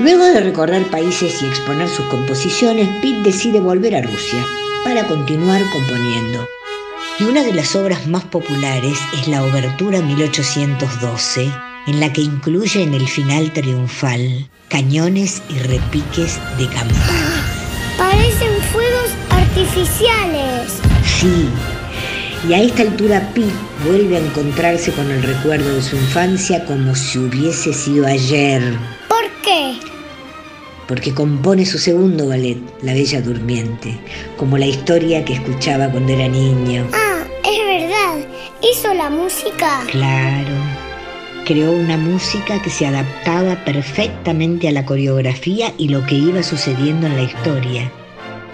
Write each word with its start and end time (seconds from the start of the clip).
Luego 0.00 0.24
de 0.24 0.40
recorrer 0.40 0.84
países 0.90 1.42
y 1.42 1.46
exponer 1.46 1.88
sus 1.88 2.06
composiciones, 2.06 2.88
Pitt 3.00 3.16
decide 3.18 3.60
volver 3.60 3.94
a 3.94 4.02
Rusia 4.02 4.44
para 4.84 5.06
continuar 5.06 5.62
componiendo. 5.70 6.48
Y 7.18 7.24
una 7.24 7.42
de 7.42 7.52
las 7.52 7.76
obras 7.76 8.06
más 8.06 8.24
populares 8.24 8.98
es 9.12 9.28
la 9.28 9.42
Obertura 9.44 10.00
1812, 10.00 11.50
en 11.86 12.00
la 12.00 12.12
que 12.12 12.22
incluye 12.22 12.82
en 12.82 12.94
el 12.94 13.06
final 13.06 13.52
triunfal 13.52 14.48
cañones 14.68 15.42
y 15.50 15.58
repiques 15.58 16.38
de 16.56 16.66
campanas. 16.68 17.44
Parecen 17.98 18.52
fuegos 18.72 19.10
artificiales. 19.28 20.80
Sí, 21.04 21.50
y 22.48 22.54
a 22.54 22.62
esta 22.62 22.82
altura 22.82 23.30
Pete 23.34 23.52
vuelve 23.86 24.16
a 24.16 24.20
encontrarse 24.20 24.90
con 24.92 25.10
el 25.10 25.22
recuerdo 25.22 25.74
de 25.74 25.82
su 25.82 25.96
infancia 25.96 26.64
como 26.64 26.94
si 26.94 27.18
hubiese 27.18 27.74
sido 27.74 28.06
ayer. 28.06 28.62
Porque 30.88 31.14
compone 31.14 31.64
su 31.64 31.78
segundo 31.78 32.28
ballet, 32.28 32.58
La 32.82 32.92
Bella 32.92 33.20
Durmiente, 33.20 33.98
como 34.36 34.58
la 34.58 34.66
historia 34.66 35.24
que 35.24 35.34
escuchaba 35.34 35.88
cuando 35.88 36.12
era 36.12 36.28
niño. 36.28 36.86
Ah, 36.92 37.24
es 37.44 37.58
verdad. 37.58 38.26
¿Hizo 38.62 38.92
la 38.94 39.10
música? 39.10 39.84
Claro. 39.90 40.54
Creó 41.44 41.72
una 41.72 41.96
música 41.96 42.60
que 42.62 42.70
se 42.70 42.86
adaptaba 42.86 43.64
perfectamente 43.64 44.68
a 44.68 44.72
la 44.72 44.84
coreografía 44.84 45.72
y 45.76 45.88
lo 45.88 46.04
que 46.06 46.14
iba 46.14 46.42
sucediendo 46.42 47.06
en 47.06 47.16
la 47.16 47.22
historia. 47.22 47.90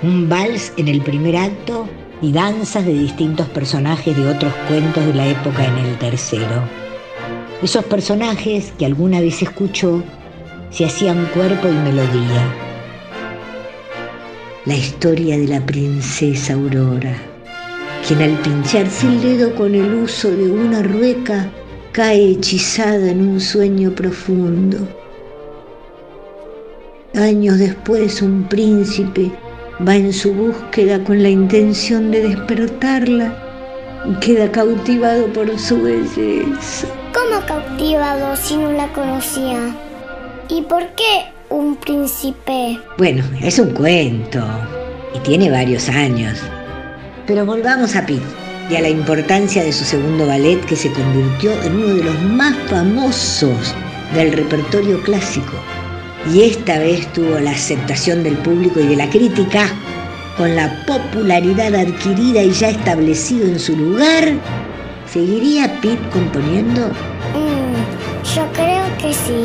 Un 0.02 0.28
vals 0.28 0.72
en 0.76 0.88
el 0.88 1.00
primer 1.00 1.36
acto 1.36 1.88
y 2.22 2.32
danzas 2.32 2.86
de 2.86 2.94
distintos 2.94 3.48
personajes 3.48 4.16
de 4.16 4.26
otros 4.26 4.52
cuentos 4.68 5.04
de 5.06 5.14
la 5.14 5.26
época 5.28 5.64
en 5.64 5.78
el 5.78 5.98
tercero. 5.98 6.62
Esos 7.62 7.84
personajes 7.84 8.72
que 8.78 8.86
alguna 8.86 9.20
vez 9.20 9.42
escuchó 9.42 10.02
se 10.70 10.84
hacían 10.84 11.26
cuerpo 11.26 11.68
y 11.68 11.72
melodía. 11.72 12.54
La 14.64 14.74
historia 14.74 15.38
de 15.38 15.48
la 15.48 15.60
princesa 15.64 16.54
Aurora, 16.54 17.16
quien 18.06 18.22
al 18.22 18.38
pincharse 18.42 19.06
el 19.06 19.22
dedo 19.22 19.54
con 19.54 19.74
el 19.74 19.94
uso 19.94 20.30
de 20.30 20.50
una 20.50 20.82
rueca 20.82 21.50
cae 21.92 22.32
hechizada 22.32 23.10
en 23.10 23.26
un 23.26 23.40
sueño 23.40 23.92
profundo. 23.92 24.78
Años 27.14 27.58
después 27.58 28.20
un 28.20 28.44
príncipe 28.44 29.32
va 29.86 29.96
en 29.96 30.12
su 30.12 30.34
búsqueda 30.34 31.02
con 31.02 31.22
la 31.22 31.30
intención 31.30 32.10
de 32.10 32.28
despertarla 32.28 33.34
y 34.04 34.14
queda 34.20 34.50
cautivado 34.52 35.26
por 35.32 35.58
su 35.58 35.82
belleza. 35.82 36.86
¿Cómo 37.14 37.44
cautivado 37.46 38.36
si 38.36 38.56
no 38.56 38.70
la 38.72 38.92
conocía? 38.92 39.74
¿Y 40.50 40.62
por 40.62 40.86
qué 40.94 41.26
un 41.50 41.76
príncipe? 41.76 42.78
Bueno, 42.96 43.22
es 43.42 43.58
un 43.58 43.70
cuento 43.70 44.42
y 45.14 45.18
tiene 45.20 45.50
varios 45.50 45.88
años. 45.90 46.38
Pero 47.26 47.44
volvamos 47.44 47.94
a 47.96 48.06
Pitt 48.06 48.22
y 48.70 48.76
a 48.76 48.80
la 48.80 48.88
importancia 48.88 49.62
de 49.62 49.72
su 49.72 49.84
segundo 49.84 50.26
ballet 50.26 50.64
que 50.64 50.76
se 50.76 50.90
convirtió 50.92 51.52
en 51.62 51.76
uno 51.76 51.94
de 51.94 52.04
los 52.04 52.22
más 52.22 52.56
famosos 52.68 53.74
del 54.14 54.32
repertorio 54.32 55.02
clásico 55.02 55.52
y 56.32 56.42
esta 56.42 56.78
vez 56.78 57.06
tuvo 57.12 57.38
la 57.38 57.50
aceptación 57.50 58.22
del 58.22 58.36
público 58.38 58.80
y 58.80 58.86
de 58.86 58.96
la 58.96 59.08
crítica, 59.08 59.68
con 60.36 60.54
la 60.54 60.84
popularidad 60.86 61.74
adquirida 61.74 62.42
y 62.42 62.52
ya 62.52 62.70
establecido 62.70 63.46
en 63.46 63.58
su 63.58 63.76
lugar, 63.76 64.32
¿seguiría 65.06 65.80
Pete 65.80 66.08
componiendo? 66.10 66.88
Mm, 67.34 68.34
yo 68.34 68.46
creo 68.52 68.84
que 68.98 69.12
sí. 69.12 69.44